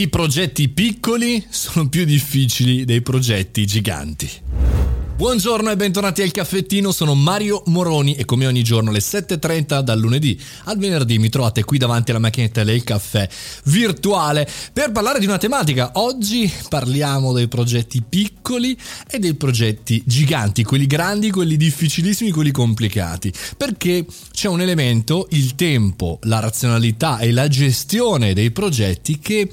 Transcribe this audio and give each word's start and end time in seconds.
I 0.00 0.08
progetti 0.08 0.70
piccoli 0.70 1.44
sono 1.50 1.90
più 1.90 2.06
difficili 2.06 2.86
dei 2.86 3.02
progetti 3.02 3.66
giganti. 3.66 4.69
Buongiorno 5.20 5.70
e 5.70 5.76
bentornati 5.76 6.22
al 6.22 6.30
caffettino, 6.30 6.92
sono 6.92 7.14
Mario 7.14 7.62
Moroni 7.66 8.14
e 8.14 8.24
come 8.24 8.46
ogni 8.46 8.62
giorno 8.62 8.88
alle 8.88 9.00
7.30 9.00 9.80
dal 9.80 10.00
lunedì 10.00 10.40
al 10.64 10.78
venerdì 10.78 11.18
mi 11.18 11.28
trovate 11.28 11.62
qui 11.62 11.76
davanti 11.76 12.10
alla 12.10 12.20
macchinetta 12.20 12.64
del 12.64 12.82
caffè 12.82 13.28
virtuale 13.64 14.48
per 14.72 14.92
parlare 14.92 15.18
di 15.18 15.26
una 15.26 15.36
tematica. 15.36 15.90
Oggi 15.96 16.50
parliamo 16.70 17.34
dei 17.34 17.48
progetti 17.48 18.02
piccoli 18.02 18.74
e 19.10 19.18
dei 19.18 19.34
progetti 19.34 20.02
giganti, 20.06 20.64
quelli 20.64 20.86
grandi, 20.86 21.30
quelli 21.30 21.58
difficilissimi, 21.58 22.30
quelli 22.30 22.50
complicati, 22.50 23.30
perché 23.58 24.06
c'è 24.32 24.48
un 24.48 24.62
elemento, 24.62 25.26
il 25.32 25.54
tempo, 25.54 26.18
la 26.22 26.38
razionalità 26.38 27.18
e 27.18 27.30
la 27.30 27.46
gestione 27.46 28.32
dei 28.32 28.52
progetti 28.52 29.18
che 29.18 29.46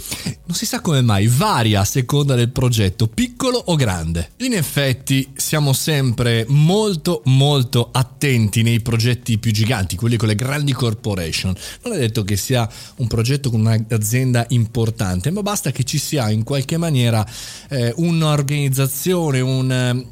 non 0.45 0.55
si 0.55 0.65
sa 0.65 0.79
come 0.79 1.01
mai 1.01 1.27
varia 1.27 1.81
a 1.81 1.85
seconda 1.85 2.35
del 2.35 2.51
progetto, 2.51 3.07
piccolo 3.07 3.61
o 3.65 3.75
grande. 3.75 4.29
In 4.37 4.53
effetti 4.53 5.29
siamo 5.35 5.56
siamo 5.57 5.73
sempre 5.73 6.45
molto 6.49 7.23
molto 7.25 7.89
attenti 7.91 8.61
nei 8.61 8.79
progetti 8.79 9.39
più 9.39 9.51
giganti, 9.51 9.95
quelli 9.95 10.15
con 10.15 10.27
le 10.27 10.35
grandi 10.35 10.71
corporation. 10.71 11.55
Non 11.83 11.95
è 11.95 11.97
detto 11.97 12.23
che 12.23 12.37
sia 12.37 12.69
un 12.97 13.07
progetto 13.07 13.49
con 13.49 13.61
un'azienda 13.61 14.45
importante, 14.49 15.31
ma 15.31 15.41
basta 15.41 15.71
che 15.71 15.83
ci 15.83 15.97
sia 15.97 16.29
in 16.29 16.43
qualche 16.43 16.77
maniera 16.77 17.25
eh, 17.69 17.91
un'organizzazione, 17.95 19.39
un, 19.39 20.05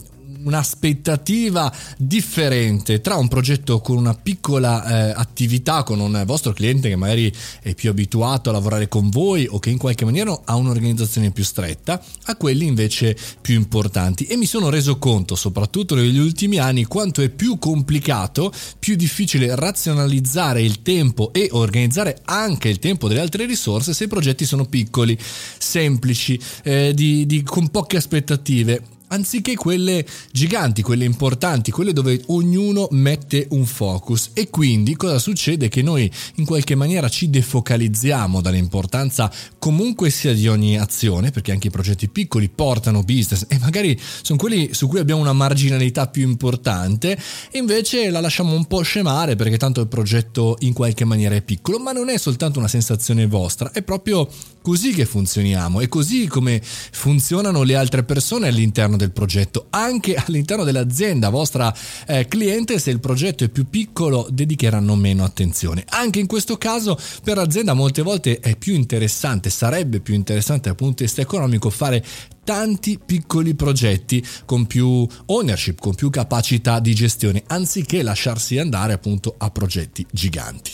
un'aspettativa 0.45 1.71
differente 1.97 3.01
tra 3.01 3.15
un 3.15 3.27
progetto 3.27 3.79
con 3.79 3.97
una 3.97 4.13
piccola 4.13 4.83
eh, 4.83 5.13
attività, 5.15 5.83
con 5.83 5.99
un 5.99 6.23
vostro 6.25 6.53
cliente 6.53 6.89
che 6.89 6.95
magari 6.95 7.31
è 7.61 7.73
più 7.73 7.89
abituato 7.89 8.49
a 8.49 8.53
lavorare 8.53 8.87
con 8.87 9.09
voi 9.09 9.47
o 9.49 9.59
che 9.59 9.69
in 9.69 9.77
qualche 9.77 10.05
maniera 10.05 10.39
ha 10.45 10.55
un'organizzazione 10.55 11.31
più 11.31 11.43
stretta, 11.43 12.01
a 12.25 12.35
quelli 12.35 12.65
invece 12.65 13.15
più 13.41 13.55
importanti. 13.55 14.25
E 14.25 14.37
mi 14.37 14.45
sono 14.45 14.69
reso 14.69 14.97
conto, 14.97 15.35
soprattutto 15.35 15.95
negli 15.95 16.17
ultimi 16.17 16.57
anni, 16.57 16.85
quanto 16.85 17.21
è 17.21 17.29
più 17.29 17.57
complicato, 17.59 18.51
più 18.79 18.95
difficile 18.95 19.55
razionalizzare 19.55 20.61
il 20.61 20.81
tempo 20.81 21.33
e 21.33 21.49
organizzare 21.51 22.21
anche 22.25 22.69
il 22.69 22.79
tempo 22.79 23.07
delle 23.07 23.21
altre 23.21 23.45
risorse 23.45 23.93
se 23.93 24.05
i 24.05 24.07
progetti 24.07 24.45
sono 24.45 24.65
piccoli, 24.65 25.17
semplici, 25.57 26.39
eh, 26.63 26.93
di, 26.93 27.25
di, 27.25 27.43
con 27.43 27.69
poche 27.69 27.97
aspettative 27.97 28.93
anziché 29.07 29.55
quelle 29.55 30.05
giganti, 30.31 30.81
quelle 30.81 31.05
importanti, 31.05 31.71
quelle 31.71 31.93
dove 31.93 32.21
ognuno 32.27 32.87
mette 32.91 33.47
un 33.51 33.65
focus. 33.65 34.31
E 34.33 34.49
quindi 34.49 34.95
cosa 34.95 35.19
succede? 35.19 35.69
Che 35.69 35.81
noi 35.81 36.11
in 36.35 36.45
qualche 36.45 36.75
maniera 36.75 37.09
ci 37.09 37.29
defocalizziamo 37.29 38.41
dall'importanza 38.41 39.31
comunque 39.59 40.09
sia 40.09 40.33
di 40.33 40.47
ogni 40.47 40.77
azione, 40.77 41.31
perché 41.31 41.51
anche 41.51 41.67
i 41.67 41.71
progetti 41.71 42.07
piccoli 42.07 42.49
portano 42.49 43.03
business 43.03 43.45
e 43.47 43.57
magari 43.59 43.99
sono 44.21 44.37
quelli 44.37 44.73
su 44.73 44.87
cui 44.87 44.99
abbiamo 44.99 45.21
una 45.21 45.33
marginalità 45.33 46.07
più 46.07 46.27
importante, 46.27 47.17
e 47.51 47.57
invece 47.57 48.09
la 48.09 48.19
lasciamo 48.19 48.53
un 48.53 48.65
po' 48.65 48.81
scemare 48.81 49.35
perché 49.35 49.57
tanto 49.57 49.81
il 49.81 49.87
progetto 49.87 50.55
in 50.59 50.73
qualche 50.73 51.05
maniera 51.05 51.35
è 51.35 51.41
piccolo, 51.41 51.79
ma 51.79 51.91
non 51.91 52.09
è 52.09 52.17
soltanto 52.17 52.59
una 52.59 52.67
sensazione 52.67 53.27
vostra, 53.27 53.71
è 53.71 53.81
proprio 53.81 54.29
così 54.61 54.93
che 54.93 55.05
funzioniamo, 55.05 55.79
è 55.81 55.87
così 55.87 56.27
come 56.27 56.61
funzionano 56.61 57.63
le 57.63 57.75
altre 57.75 58.03
persone 58.03 58.47
all'interno 58.47 58.94
del 58.95 59.11
progetto, 59.11 59.67
anche 59.69 60.15
all'interno 60.25 60.63
dell'azienda 60.63 61.29
vostra 61.29 61.73
eh, 62.07 62.27
cliente, 62.27 62.79
se 62.79 62.91
il 62.91 62.99
progetto 62.99 63.43
è 63.43 63.49
più 63.49 63.69
piccolo 63.69 64.27
dedicheranno 64.29 64.95
meno 64.95 65.23
attenzione. 65.23 65.83
Anche 65.89 66.19
in 66.19 66.27
questo 66.27 66.57
caso 66.57 66.97
per 67.23 67.37
l'azienda 67.37 67.73
molte 67.73 68.01
volte 68.01 68.39
è 68.39 68.55
più 68.55 68.73
interessante, 68.73 69.49
sarebbe 69.49 69.99
più 69.99 70.13
interessante 70.13 70.69
dal 70.69 70.77
punto 70.77 70.95
di 70.97 71.03
vista 71.03 71.21
economico 71.21 71.69
fare 71.69 72.03
tanti 72.43 72.99
piccoli 73.03 73.55
progetti 73.55 74.25
con 74.45 74.67
più 74.67 75.05
ownership, 75.25 75.79
con 75.79 75.95
più 75.95 76.09
capacità 76.09 76.79
di 76.79 76.93
gestione, 76.93 77.43
anziché 77.47 78.03
lasciarsi 78.03 78.57
andare 78.57 78.93
appunto 78.93 79.35
a 79.37 79.49
progetti 79.49 80.05
giganti. 80.11 80.71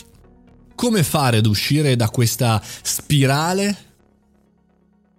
Come 0.75 1.03
fare 1.03 1.37
ad 1.37 1.45
uscire 1.45 1.95
da 1.95 2.09
questa 2.09 2.61
spirale? 2.81 3.89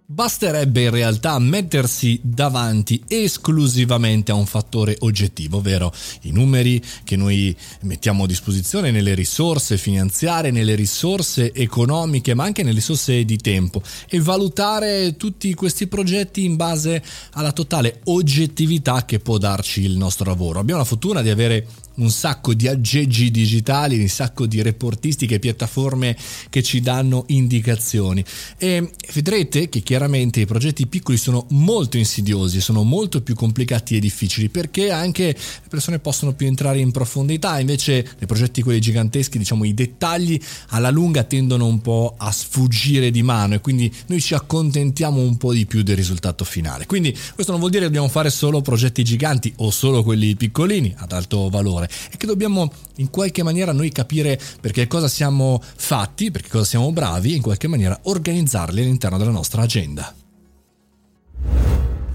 Basterebbe 0.05 0.83
in 0.83 0.89
realtà 0.89 1.39
mettersi 1.39 2.19
davanti 2.21 3.01
esclusivamente 3.07 4.31
a 4.31 4.35
un 4.35 4.45
fattore 4.45 4.97
oggettivo, 4.99 5.57
ovvero 5.57 5.93
i 6.23 6.31
numeri 6.31 6.83
che 7.05 7.15
noi 7.15 7.55
mettiamo 7.83 8.25
a 8.25 8.27
disposizione 8.27 8.91
nelle 8.91 9.15
risorse 9.15 9.77
finanziarie, 9.77 10.51
nelle 10.51 10.75
risorse 10.75 11.53
economiche, 11.53 12.33
ma 12.33 12.43
anche 12.43 12.63
nelle 12.63 12.75
risorse 12.75 13.23
di 13.23 13.37
tempo 13.37 13.81
e 14.09 14.19
valutare 14.19 15.15
tutti 15.15 15.53
questi 15.53 15.87
progetti 15.87 16.43
in 16.43 16.57
base 16.57 17.01
alla 17.31 17.53
totale 17.53 18.01
oggettività 18.03 19.05
che 19.05 19.19
può 19.19 19.37
darci 19.37 19.83
il 19.83 19.95
nostro 19.95 20.25
lavoro. 20.25 20.59
Abbiamo 20.59 20.81
la 20.81 20.85
fortuna 20.85 21.21
di 21.21 21.29
avere 21.29 21.65
un 21.95 22.09
sacco 22.09 22.53
di 22.53 22.67
aggeggi 22.67 23.29
digitali, 23.29 23.99
un 23.99 24.07
sacco 24.07 24.45
di 24.47 24.61
reportistiche, 24.61 25.39
piattaforme 25.39 26.17
che 26.49 26.63
ci 26.63 26.81
danno 26.81 27.25
indicazioni 27.27 28.23
e 28.57 28.89
vedrete 29.13 29.69
che 29.69 29.83
chiaramente 29.93 30.39
i 30.39 30.47
progetti 30.47 30.87
piccoli 30.87 31.17
sono 31.17 31.45
molto 31.49 31.97
insidiosi, 31.97 32.61
sono 32.61 32.81
molto 32.81 33.21
più 33.21 33.35
complicati 33.35 33.95
e 33.95 33.99
difficili 33.99 34.49
perché 34.49 34.89
anche 34.89 35.25
le 35.25 35.67
persone 35.69 35.99
possono 35.99 36.33
più 36.33 36.47
entrare 36.47 36.79
in 36.79 36.91
profondità, 36.91 37.59
invece 37.59 38.01
nei 38.17 38.25
progetti 38.25 38.63
quelli 38.63 38.81
giganteschi, 38.81 39.37
diciamo 39.37 39.65
i 39.65 39.75
dettagli 39.75 40.41
alla 40.69 40.89
lunga 40.89 41.23
tendono 41.25 41.67
un 41.67 41.79
po' 41.79 42.15
a 42.17 42.31
sfuggire 42.31 43.11
di 43.11 43.21
mano 43.21 43.53
e 43.53 43.61
quindi 43.61 43.93
noi 44.07 44.19
ci 44.19 44.33
accontentiamo 44.33 45.21
un 45.21 45.37
po' 45.37 45.53
di 45.53 45.67
più 45.67 45.83
del 45.83 45.95
risultato 45.95 46.43
finale. 46.43 46.87
Quindi 46.87 47.15
questo 47.35 47.51
non 47.51 47.59
vuol 47.59 47.69
dire 47.69 47.83
che 47.83 47.89
dobbiamo 47.89 48.09
fare 48.11 48.31
solo 48.31 48.61
progetti 48.61 49.03
giganti 49.03 49.53
o 49.57 49.69
solo 49.69 50.01
quelli 50.01 50.35
piccolini 50.35 50.91
ad 50.97 51.11
alto 51.11 51.49
valore 51.49 51.87
e 52.11 52.17
che 52.17 52.25
dobbiamo 52.25 52.71
in 52.95 53.11
qualche 53.11 53.43
maniera 53.43 53.73
noi 53.73 53.91
capire 53.91 54.39
perché 54.59 54.87
cosa 54.87 55.07
siamo 55.07 55.61
fatti, 55.61 56.31
perché 56.31 56.49
cosa 56.49 56.65
siamo 56.65 56.91
bravi 56.91 57.33
e 57.33 57.35
in 57.35 57.41
qualche 57.43 57.67
maniera 57.67 57.99
organizzarli 58.01 58.81
all'interno 58.81 59.19
della 59.19 59.29
nostra 59.29 59.61
agenda. 59.61 59.81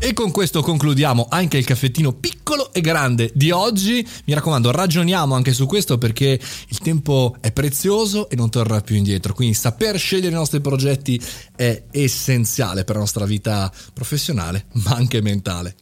E 0.00 0.12
con 0.12 0.30
questo 0.30 0.62
concludiamo 0.62 1.26
anche 1.28 1.58
il 1.58 1.64
caffettino 1.64 2.12
piccolo 2.12 2.72
e 2.72 2.80
grande 2.80 3.32
di 3.34 3.50
oggi. 3.50 4.06
Mi 4.26 4.32
raccomando, 4.32 4.70
ragioniamo 4.70 5.34
anche 5.34 5.52
su 5.52 5.66
questo 5.66 5.98
perché 5.98 6.40
il 6.68 6.78
tempo 6.78 7.36
è 7.40 7.50
prezioso 7.50 8.30
e 8.30 8.36
non 8.36 8.48
tornerà 8.48 8.80
più 8.80 8.94
indietro. 8.94 9.34
Quindi 9.34 9.54
saper 9.54 9.98
scegliere 9.98 10.28
i 10.28 10.38
nostri 10.38 10.60
progetti 10.60 11.20
è 11.56 11.82
essenziale 11.90 12.84
per 12.84 12.94
la 12.94 13.00
nostra 13.00 13.24
vita 13.24 13.72
professionale, 13.92 14.66
ma 14.84 14.92
anche 14.92 15.20
mentale. 15.20 15.74